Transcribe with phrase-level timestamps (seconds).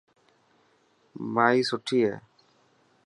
[1.33, 2.15] ماءِ سٺي هي.